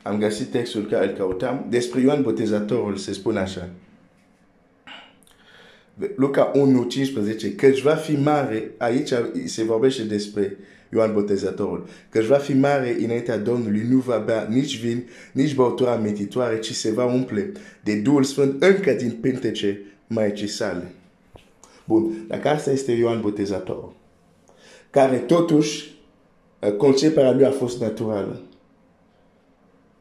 Am 0.04 0.18
găsit 0.18 0.52
textul 0.52 0.86
care 0.86 1.10
îl 1.10 1.16
căutam. 1.16 1.66
Despre 1.70 2.02
Ioan 2.02 2.22
Botezatorul 2.22 2.96
se 2.96 3.14
spune 3.14 3.40
așa. 3.40 3.70
Luca 6.16 6.52
1, 6.54 6.84
15, 6.84 7.56
căci 7.56 7.82
va 7.82 7.96
fi 7.96 8.16
mare, 8.16 8.72
aici 8.78 9.14
se 9.46 9.64
vorbește 9.64 10.04
despre 10.04 10.58
Ioan 10.94 11.14
Botezatorul, 11.14 11.88
căci 12.10 12.26
va 12.26 12.36
fi 12.36 12.54
mare 12.54 12.98
înaintea 13.00 13.38
Domnului, 13.38 13.88
nu 13.90 13.98
va 13.98 14.18
bea 14.18 14.48
nici 14.50 14.80
vin, 14.80 15.08
nici 15.32 15.56
băutura 15.56 15.92
amititoare, 15.92 16.60
ci 16.60 16.74
se 16.74 16.92
va 16.92 17.06
umple 17.06 17.52
de 17.84 17.96
Duhul 17.96 18.24
Sfânt 18.24 18.64
încă 18.64 18.92
din 18.92 19.18
pântece 19.22 19.82
Maicii 20.08 20.48
sale. 20.48 20.92
Bun, 21.86 22.26
dacă 22.28 22.48
asta 22.48 22.72
este 22.72 22.92
Ioan 22.92 23.22
Botezatorul, 23.22 23.94
care 24.90 25.18
totuși 25.18 25.98
conceperea 26.78 27.32
lui 27.32 27.46
a 27.46 27.52
fost 27.52 27.82
naturală 27.82 28.42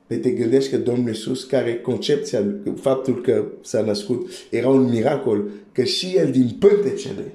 de 0.09 0.17
te 0.17 0.31
gândești 0.31 0.71
că 0.71 0.79
Domnul 0.79 1.09
Iisus, 1.09 1.45
care 1.45 1.81
concepția, 1.81 2.45
faptul 2.81 3.21
că 3.21 3.45
s-a 3.63 3.81
născut, 3.83 4.31
era 4.51 4.69
un 4.69 4.89
miracol, 4.89 5.51
că 5.73 5.85
și 5.85 6.17
el 6.17 6.31
din 6.31 6.57
pântecele 6.59 7.33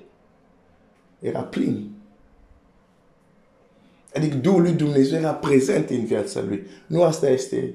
era 1.19 1.41
plin. 1.41 1.91
Adică 4.13 4.35
Duhul 4.35 4.61
lui 4.61 4.71
Dumnezeu 4.71 5.19
era 5.19 5.33
prezent 5.33 5.89
în 5.89 6.05
viața 6.05 6.41
lui. 6.41 6.63
Nu 6.87 7.03
asta 7.03 7.29
este, 7.29 7.73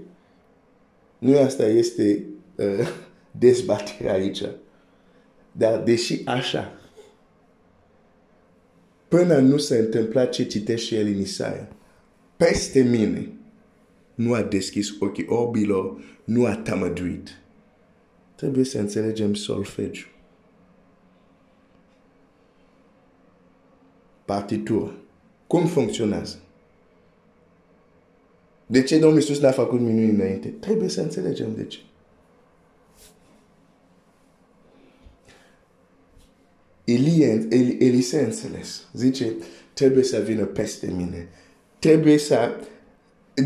nu 1.19 1.39
asta 1.39 1.67
este 1.67 2.25
uh, 2.55 2.89
dezbaterea 3.31 4.13
aici. 4.13 4.43
Dar 5.53 5.83
deși 5.83 6.23
așa, 6.25 6.81
până 9.09 9.39
nu 9.39 9.57
se 9.57 9.79
întâmpla 9.79 10.27
ce 10.27 10.45
citește 10.45 10.97
el 10.97 11.07
în 11.07 11.21
Isaia, 11.21 11.69
peste 12.37 12.81
mine 12.81 13.38
nu 14.19 14.35
a 14.35 14.43
deschis 14.43 14.91
ochii 14.99 15.27
orbilor, 15.29 16.03
nu 16.25 16.47
a 16.47 16.57
tamăduit. 16.57 17.41
Trebuie 18.35 18.65
să 18.65 18.79
înțelegem 18.79 19.35
solfegiu. 19.35 20.07
Partitură. 24.25 24.95
Cum 25.47 25.67
funcționează? 25.67 26.39
De 28.67 28.83
ce 28.83 28.99
Domnul 28.99 29.19
Iisus 29.19 29.41
l-a 29.41 29.51
făcut 29.51 29.81
minuni 29.81 30.11
înainte? 30.11 30.49
Trebuie 30.49 30.89
să 30.89 31.01
înțelegem 31.01 31.55
de 31.55 31.65
ce. 31.65 31.79
Elie, 36.85 37.47
Elise 37.79 38.21
înțeles. 38.21 38.89
Zice, 38.93 39.33
trebuie 39.73 40.05
să 40.05 40.19
vină 40.19 40.45
peste 40.45 40.91
mine. 40.97 41.29
Trebuie 41.79 42.19
să... 42.19 42.61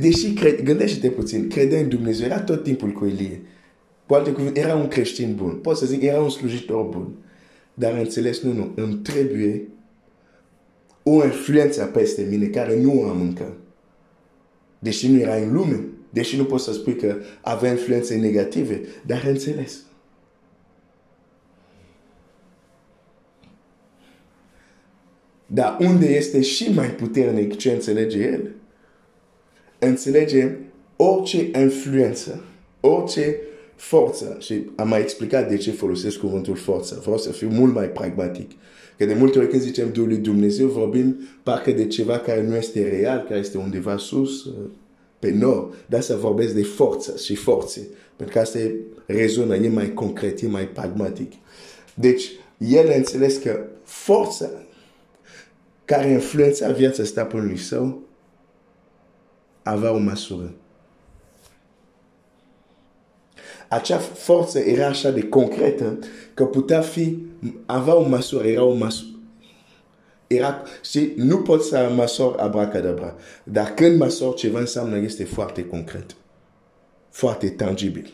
Deși 0.00 0.32
cred, 0.32 0.62
gândește-te 0.62 1.10
puțin, 1.10 1.48
credea 1.48 1.80
în 1.80 1.88
Dumnezeu, 1.88 2.26
era 2.26 2.40
tot 2.40 2.62
timpul 2.62 2.90
cu 2.90 3.06
Elie. 3.06 3.40
Cu 4.06 4.14
alte 4.14 4.32
cuvinte, 4.32 4.60
era 4.60 4.74
un 4.74 4.88
creștin 4.88 5.34
bun. 5.34 5.50
Pot 5.50 5.76
să 5.76 5.86
zic, 5.86 6.02
era 6.02 6.20
un 6.20 6.28
slujitor 6.28 6.84
bun. 6.84 7.08
Dar 7.74 7.98
înțeles, 7.98 8.40
nu, 8.40 8.52
nu, 8.52 8.72
îmi 8.74 8.94
trebuie 8.94 9.68
o 11.02 11.24
influență 11.24 11.84
peste 11.84 12.26
mine 12.30 12.46
care 12.46 12.80
nu 12.80 13.02
am 13.02 13.20
încă. 13.20 13.56
Deși 14.78 15.08
nu 15.08 15.18
era 15.18 15.34
în 15.34 15.52
lume, 15.52 15.84
deși 16.10 16.36
nu 16.36 16.44
poți 16.44 16.64
să 16.64 16.72
spui 16.72 16.96
că 16.96 17.16
avea 17.40 17.70
influențe 17.70 18.16
negative, 18.16 18.80
dar 19.06 19.24
înțeles. 19.24 19.82
Dar 25.46 25.76
unde 25.80 26.16
este 26.16 26.42
și 26.42 26.72
mai 26.74 26.90
puternic 26.90 27.56
ce 27.56 27.70
înțelege 27.70 28.18
el? 28.18 28.50
Înțelege 29.84 30.50
orice 30.96 31.50
influență, 31.54 32.44
orice 32.80 33.36
forță. 33.76 34.36
Și 34.40 34.62
am 34.76 34.88
mai 34.88 35.00
explicat 35.00 35.48
de 35.48 35.56
ce 35.56 35.70
folosesc 35.70 36.18
cuvântul 36.18 36.56
forță. 36.56 36.98
Vreau 37.02 37.18
să 37.18 37.30
fiu 37.30 37.48
mult 37.48 37.74
mai 37.74 37.86
pragmatic. 37.86 38.50
Că 38.98 39.04
de 39.04 39.14
multe 39.14 39.38
ori 39.38 39.48
când 39.48 39.62
zicem 39.62 39.92
de 39.92 40.00
lui 40.00 40.16
Dumnezeu, 40.16 40.66
vorbim 40.66 41.16
parcă 41.42 41.70
de 41.70 41.86
ceva 41.86 42.18
care 42.18 42.42
nu 42.42 42.56
este 42.56 42.88
real, 42.88 43.24
care 43.28 43.40
este 43.40 43.58
undeva 43.58 43.96
sus, 43.96 44.48
pe 45.18 45.30
nord. 45.30 45.74
Dar 45.86 46.00
să 46.00 46.16
vorbesc 46.16 46.54
de 46.54 46.62
forță 46.62 47.16
și 47.16 47.34
forțe. 47.34 47.88
Pentru 48.16 48.34
că 48.34 48.40
asta 48.40 48.58
e 48.58 48.74
rezonă, 49.06 49.56
e 49.56 49.68
mai 49.68 49.92
concret, 49.92 50.40
e 50.40 50.46
mai 50.46 50.68
pragmatic. 50.68 51.32
Deci, 51.94 52.30
el 52.58 52.90
a 52.90 52.94
înțeles 52.94 53.36
că 53.36 53.64
forța 53.84 54.50
care 55.84 56.08
influența 56.08 56.70
viața 56.70 57.04
stăpânului 57.04 57.58
său 57.58 58.02
avea 59.62 59.92
o 59.92 59.98
măsură. 59.98 60.54
Acea 63.68 63.98
forță 63.98 64.58
era 64.58 64.86
așa 64.86 65.10
de 65.10 65.22
concretă 65.22 65.98
că 66.34 66.44
putea 66.44 66.80
fi, 66.80 67.18
avea 67.66 67.94
o 67.94 68.08
măsură, 68.08 68.46
era 68.46 68.64
o 68.64 68.74
măsură. 68.74 69.06
Era, 70.26 70.62
și 70.82 71.12
nu 71.16 71.38
pot 71.42 71.62
să 71.62 71.92
măsor 71.96 72.36
abracadabra. 72.38 73.16
Dar 73.44 73.74
când 73.74 73.98
măsor 73.98 74.34
ceva 74.34 74.58
înseamnă 74.58 74.98
că 74.98 75.04
este 75.04 75.24
foarte 75.24 75.66
concret. 75.66 76.16
Foarte 77.10 77.48
tangibil. 77.48 78.12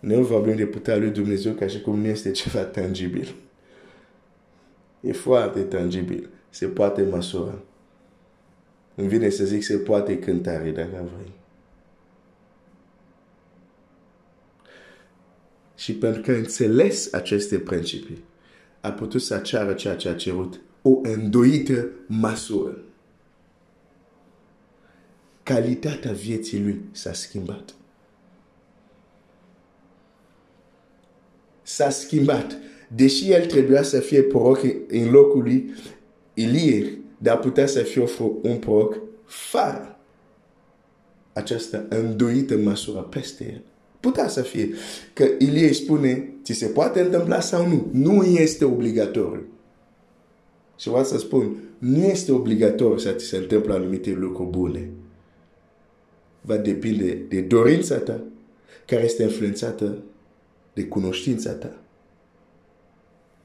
Noi 0.00 0.22
vorbim 0.22 0.56
de 0.56 0.66
puterea 0.66 1.00
lui 1.00 1.10
Dumnezeu 1.10 1.52
ca 1.52 1.66
și 1.66 1.80
cum 1.80 2.00
nu 2.00 2.06
este 2.06 2.30
ceva 2.30 2.60
tangibil. 2.60 3.34
E 5.00 5.12
foarte 5.12 5.60
tangibil. 5.60 6.28
Se 6.54 6.66
poate 6.66 7.02
măsura. 7.02 7.58
Îmi 8.94 9.08
vine 9.08 9.28
să 9.28 9.44
zic 9.44 9.62
se 9.62 9.76
poate 9.76 10.18
cântare 10.18 10.70
dacă 10.70 11.08
vrei. 11.16 11.32
Și 15.76 15.94
pentru 15.94 16.20
că 16.20 16.32
înțeles 16.32 17.12
aceste 17.12 17.58
principii, 17.58 18.24
a 18.80 18.92
putut 18.92 19.22
să 19.22 19.38
ceară 19.38 19.72
ceea 19.72 19.96
ce 19.96 20.08
a 20.08 20.14
cerut, 20.14 20.60
o 20.82 20.98
îndoită 21.02 21.88
măsură. 22.06 22.78
Calitatea 25.42 26.12
vieții 26.12 26.62
lui 26.62 26.84
s-a 26.90 27.12
schimbat. 27.12 27.74
S-a 31.62 31.90
schimbat. 31.90 32.56
Deși 32.88 33.30
el 33.30 33.46
trebuia 33.46 33.82
să 33.82 34.00
fie 34.00 34.22
proroc 34.22 34.62
în 34.88 35.10
locul 35.10 35.42
lui, 35.42 35.74
Ilie, 36.34 36.98
dar 37.18 37.38
putea 37.38 37.66
să 37.66 37.78
fie 37.78 38.04
un 38.42 38.56
proroc 38.58 38.98
fără 39.24 39.98
această 41.32 41.86
îndoită 41.88 42.56
măsură 42.56 43.00
peste 43.00 43.44
el. 43.52 43.62
Putea 44.00 44.28
să 44.28 44.42
fie 44.42 44.68
că 45.12 45.24
Ilie 45.38 45.72
spune, 45.72 46.32
ți 46.42 46.52
se 46.52 46.66
poate 46.66 47.00
întâmpla 47.00 47.40
sau 47.40 47.66
nu. 47.66 47.88
Nu 47.92 48.22
este 48.22 48.64
obligatoriu. 48.64 49.46
Și 50.78 50.88
vreau 50.88 51.04
să 51.04 51.18
spun, 51.18 51.56
nu 51.78 52.04
este 52.04 52.32
obligatoriu 52.32 52.98
să 52.98 53.12
ți 53.12 53.24
se 53.24 53.36
întâmple 53.36 53.72
anumite 53.72 54.10
lucruri 54.10 54.50
bune. 54.50 54.90
Va 56.40 56.56
depinde 56.56 57.14
de 57.28 57.40
dorința 57.40 57.96
ta, 57.96 58.24
care 58.86 59.04
este 59.04 59.22
influențată 59.22 60.02
de 60.72 60.84
cunoștința 60.84 61.52
ta. 61.52 61.78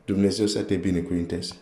Dumnezeu 0.06 0.45
să 0.45 0.62
te 0.62 0.75
binecuvinteze. 0.75 1.54